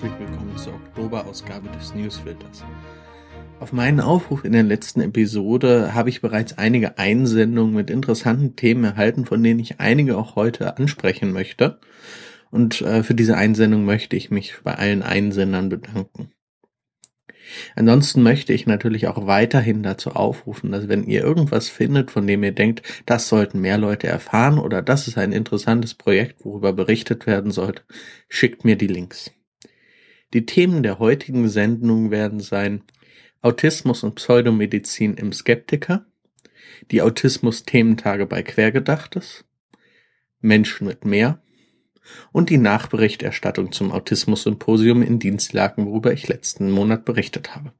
[0.00, 2.64] herzlich willkommen zur Oktoberausgabe des Newsfilters.
[3.58, 8.84] Auf meinen Aufruf in der letzten Episode habe ich bereits einige Einsendungen mit interessanten Themen
[8.84, 11.80] erhalten, von denen ich einige auch heute ansprechen möchte.
[12.52, 16.30] Und äh, für diese Einsendung möchte ich mich bei allen Einsendern bedanken.
[17.74, 22.44] Ansonsten möchte ich natürlich auch weiterhin dazu aufrufen, dass wenn ihr irgendwas findet, von dem
[22.44, 27.26] ihr denkt, das sollten mehr Leute erfahren oder das ist ein interessantes Projekt, worüber berichtet
[27.26, 27.82] werden sollte,
[28.28, 29.32] schickt mir die Links.
[30.34, 32.84] Die Themen der heutigen Sendung werden sein
[33.40, 36.04] Autismus und Pseudomedizin im Skeptiker,
[36.90, 39.44] die Autismus-Thementage bei Quergedachtes,
[40.40, 41.42] Menschen mit mehr
[42.32, 47.72] und die Nachberichterstattung zum Autismus-Symposium in Dienstlaken, worüber ich letzten Monat berichtet habe.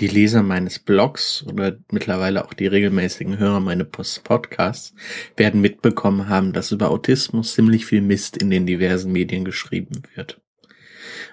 [0.00, 4.94] Die Leser meines Blogs oder mittlerweile auch die regelmäßigen Hörer meines Podcasts
[5.36, 10.40] werden mitbekommen haben, dass über Autismus ziemlich viel Mist in den diversen Medien geschrieben wird.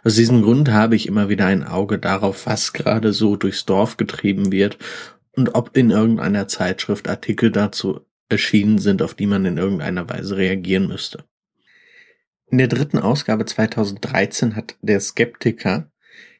[0.04, 3.96] Aus diesem Grund habe ich immer wieder ein Auge darauf, was gerade so durchs Dorf
[3.96, 4.78] getrieben wird
[5.32, 10.36] und ob in irgendeiner Zeitschrift Artikel dazu erschienen sind, auf die man in irgendeiner Weise
[10.36, 11.24] reagieren müsste.
[12.50, 15.90] In der dritten Ausgabe 2013 hat der Skeptiker,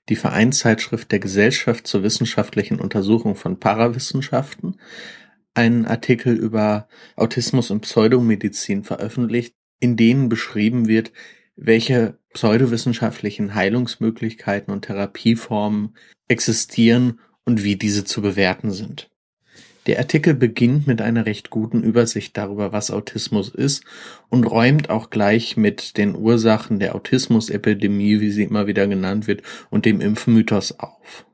[0.10, 4.80] die Vereinszeitschrift der Gesellschaft zur wissenschaftlichen Untersuchung von Parawissenschaften,
[5.54, 11.12] einen Artikel über Autismus und Pseudomedizin veröffentlicht, in denen beschrieben wird,
[11.56, 15.98] welche pseudowissenschaftlichen Heilungsmöglichkeiten und Therapieformen
[16.28, 19.10] existieren und wie diese zu bewerten sind.
[19.88, 23.86] Der Artikel beginnt mit einer recht guten Übersicht darüber, was Autismus ist
[24.28, 29.44] und räumt auch gleich mit den Ursachen der Autismusepidemie, wie sie immer wieder genannt wird,
[29.70, 31.26] und dem Impfmythos auf.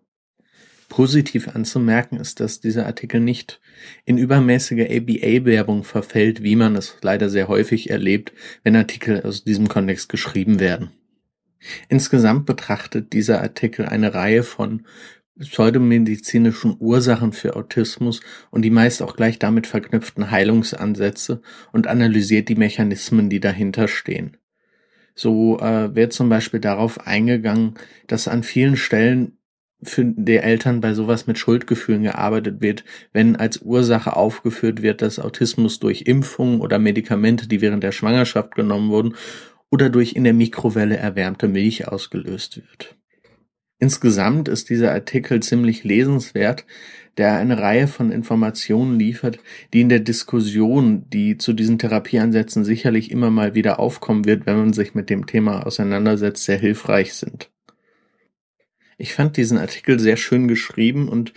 [0.87, 3.59] Positiv anzumerken ist, dass dieser Artikel nicht
[4.05, 9.67] in übermäßige ABA-Werbung verfällt, wie man es leider sehr häufig erlebt, wenn Artikel aus diesem
[9.67, 10.91] Kontext geschrieben werden.
[11.89, 14.85] Insgesamt betrachtet dieser Artikel eine Reihe von
[15.39, 18.21] pseudomedizinischen Ursachen für Autismus
[18.51, 24.37] und die meist auch gleich damit verknüpften Heilungsansätze und analysiert die Mechanismen, die dahinter stehen.
[25.15, 27.75] So äh, wird zum Beispiel darauf eingegangen,
[28.07, 29.37] dass an vielen Stellen
[29.83, 35.19] für die Eltern bei sowas mit Schuldgefühlen gearbeitet wird, wenn als Ursache aufgeführt wird, dass
[35.19, 39.15] Autismus durch Impfungen oder Medikamente, die während der Schwangerschaft genommen wurden,
[39.69, 42.95] oder durch in der Mikrowelle erwärmte Milch ausgelöst wird.
[43.83, 46.65] Insgesamt ist dieser Artikel ziemlich lesenswert,
[47.17, 49.39] der eine Reihe von Informationen liefert,
[49.73, 54.55] die in der Diskussion, die zu diesen Therapieansätzen sicherlich immer mal wieder aufkommen wird, wenn
[54.55, 57.51] man sich mit dem Thema auseinandersetzt, sehr hilfreich sind.
[58.97, 61.33] Ich fand diesen Artikel sehr schön geschrieben und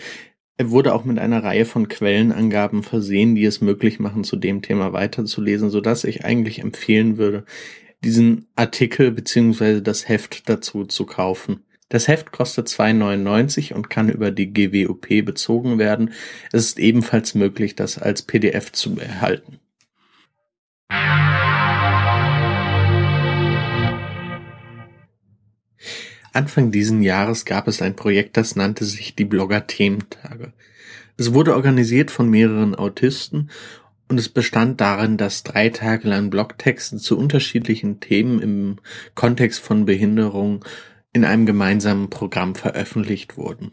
[0.57, 4.63] er wurde auch mit einer Reihe von Quellenangaben versehen, die es möglich machen, zu dem
[4.63, 7.45] Thema weiterzulesen, so dass ich eigentlich empfehlen würde,
[8.05, 11.66] diesen Artikel beziehungsweise das Heft dazu zu kaufen.
[11.89, 16.13] Das Heft kostet 2,99 und kann über die GWOP bezogen werden.
[16.51, 19.61] Es ist ebenfalls möglich, das als PDF zu erhalten.
[26.33, 30.53] Anfang diesen Jahres gab es ein Projekt, das nannte sich die Blogger-Thementage.
[31.17, 33.51] Es wurde organisiert von mehreren Autisten
[34.09, 38.77] und es bestand darin, dass drei Tage lang Blogtexte zu unterschiedlichen Themen im
[39.15, 40.65] Kontext von Behinderung
[41.13, 43.73] in einem gemeinsamen Programm veröffentlicht wurden.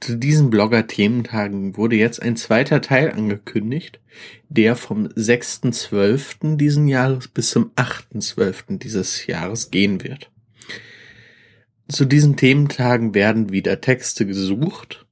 [0.00, 4.00] Zu diesen Blogger-Thementagen wurde jetzt ein zweiter Teil angekündigt,
[4.48, 6.56] der vom 6.12.
[6.56, 8.78] diesen Jahres bis zum 8.12.
[8.78, 10.30] dieses Jahres gehen wird.
[11.88, 15.06] Zu diesen Thementagen werden wieder Texte gesucht,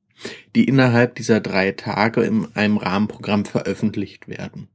[0.55, 4.69] die innerhalb dieser drei Tage in einem Rahmenprogramm veröffentlicht werden.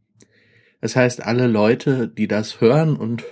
[0.79, 3.23] Das heißt, alle Leute, die das hören und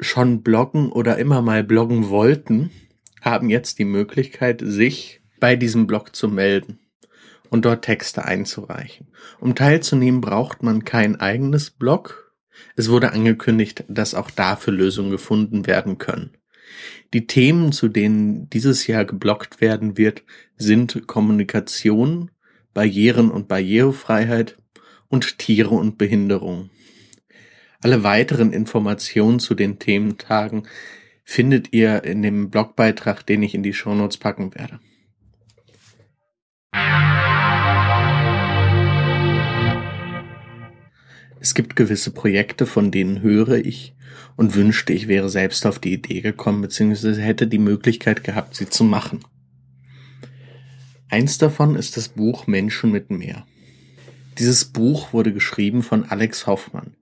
[0.00, 2.70] schon bloggen oder immer mal bloggen wollten,
[3.20, 6.78] haben jetzt die Möglichkeit, sich bei diesem Blog zu melden
[7.50, 9.08] und dort Texte einzureichen.
[9.40, 12.34] Um teilzunehmen, braucht man kein eigenes Blog.
[12.76, 16.30] Es wurde angekündigt, dass auch dafür Lösungen gefunden werden können.
[17.12, 20.22] Die Themen, zu denen dieses Jahr geblockt werden wird,
[20.56, 22.30] sind Kommunikation,
[22.72, 24.56] Barrieren und Barrierefreiheit
[25.08, 26.70] und Tiere und Behinderung.
[27.82, 30.64] Alle weiteren Informationen zu den Thementagen
[31.24, 34.80] findet ihr in dem Blogbeitrag, den ich in die Shownotes packen werde.
[41.42, 43.94] Es gibt gewisse Projekte, von denen höre ich
[44.36, 48.68] und wünschte, ich wäre selbst auf die Idee gekommen, beziehungsweise hätte die Möglichkeit gehabt, sie
[48.68, 49.20] zu machen.
[51.08, 53.46] Eins davon ist das Buch Menschen mit Meer.
[54.38, 56.94] Dieses Buch wurde geschrieben von Alex Hoffmann.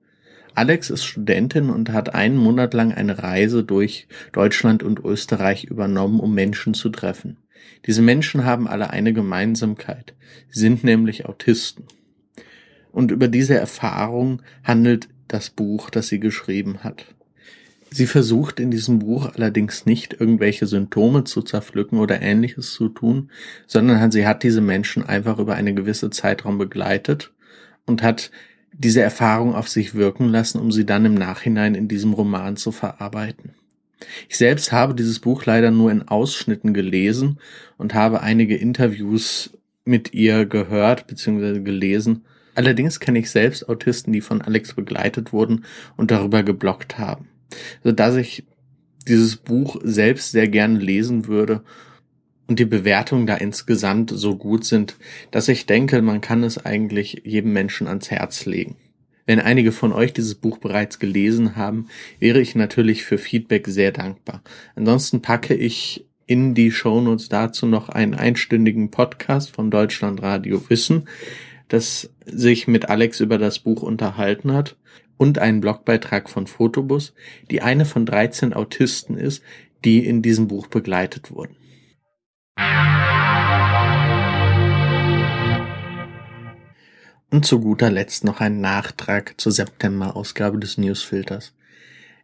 [0.59, 6.19] Alex ist Studentin und hat einen Monat lang eine Reise durch Deutschland und Österreich übernommen,
[6.19, 7.37] um Menschen zu treffen.
[7.87, 10.17] Diese Menschen haben alle eine Gemeinsamkeit.
[10.51, 11.85] Sie sind nämlich Autisten.
[12.91, 17.05] Und über diese Erfahrung handelt das Buch, das sie geschrieben hat.
[17.91, 23.31] Sie versucht in diesem Buch allerdings nicht irgendwelche Symptome zu zerpflücken oder ähnliches zu tun,
[23.69, 27.33] sondern sie hat diese Menschen einfach über eine gewisse Zeitraum begleitet
[27.87, 28.33] und hat
[28.73, 32.73] diese Erfahrung auf sich wirken lassen, um sie dann im Nachhinein in diesem Roman zu
[32.73, 33.55] verarbeiten.
[34.29, 37.41] Ich selbst habe dieses Buch leider nur in Ausschnitten gelesen
[37.77, 39.51] und habe einige Interviews
[39.85, 41.61] mit ihr gehört bzw.
[41.61, 42.25] gelesen.
[42.55, 45.65] Allerdings kenne ich selbst Autisten, die von Alex begleitet wurden
[45.97, 47.29] und darüber geblockt haben
[47.83, 48.45] so dass ich
[49.07, 51.63] dieses Buch selbst sehr gerne lesen würde
[52.49, 54.97] und die Bewertungen da insgesamt so gut sind,
[55.31, 58.77] dass ich denke, man kann es eigentlich jedem Menschen ans Herz legen.
[59.27, 63.93] Wenn einige von euch dieses Buch bereits gelesen haben, wäre ich natürlich für Feedback sehr
[63.93, 64.43] dankbar.
[64.75, 71.05] Ansonsten packe ich in die Shownotes dazu noch einen einstündigen Podcast von Deutschlandradio Wissen,
[71.69, 74.77] das sich mit Alex über das Buch unterhalten hat
[75.19, 77.13] und einen Blogbeitrag von Fotobus,
[77.51, 79.43] die eine von 13 Autisten ist,
[79.85, 81.57] die in diesem Buch begleitet wurden.
[87.31, 91.55] Und zu guter Letzt noch ein Nachtrag zur September-Ausgabe des Newsfilters.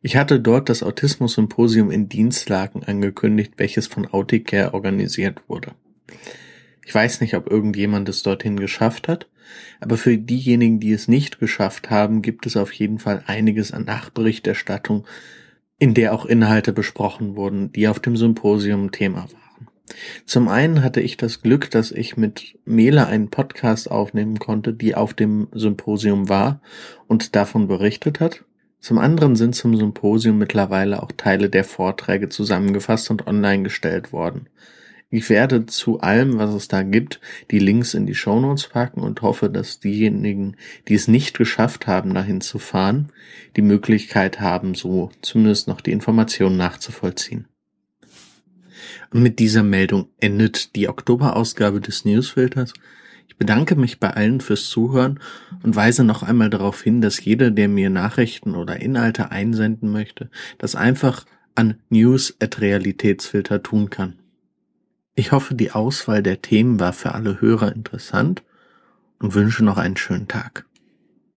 [0.02, 5.72] Ich hatte dort das Autismus-Symposium in Dienstlaken angekündigt, welches von Auticare organisiert wurde.
[6.84, 9.28] Ich weiß nicht, ob irgendjemand es dorthin geschafft hat,
[9.80, 13.84] aber für diejenigen, die es nicht geschafft haben, gibt es auf jeden Fall einiges an
[13.84, 15.06] Nachberichterstattung,
[15.78, 19.43] in der auch Inhalte besprochen wurden, die auf dem Symposium Thema waren.
[20.24, 24.94] Zum einen hatte ich das Glück, dass ich mit Mela einen Podcast aufnehmen konnte, die
[24.94, 26.60] auf dem Symposium war
[27.06, 28.44] und davon berichtet hat.
[28.80, 34.48] Zum anderen sind zum Symposium mittlerweile auch Teile der Vorträge zusammengefasst und online gestellt worden.
[35.10, 37.20] Ich werde zu allem, was es da gibt,
[37.50, 40.56] die Links in die Shownotes packen und hoffe, dass diejenigen,
[40.88, 43.12] die es nicht geschafft haben, dahin zu fahren,
[43.56, 47.46] die Möglichkeit haben, so zumindest noch die Informationen nachzuvollziehen.
[49.10, 52.72] Und mit dieser Meldung endet die Oktoberausgabe des Newsfilters.
[53.28, 55.20] Ich bedanke mich bei allen fürs Zuhören
[55.62, 60.30] und weise noch einmal darauf hin, dass jeder, der mir Nachrichten oder Inhalte einsenden möchte,
[60.58, 61.24] das einfach
[61.54, 64.16] an news@realitätsfilter tun kann.
[65.14, 68.42] Ich hoffe, die Auswahl der Themen war für alle Hörer interessant
[69.20, 70.66] und wünsche noch einen schönen Tag.